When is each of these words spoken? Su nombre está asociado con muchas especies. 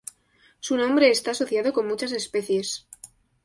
Su 0.59 0.77
nombre 0.77 1.11
está 1.11 1.29
asociado 1.29 1.71
con 1.73 1.87
muchas 1.87 2.11
especies. 2.11 2.87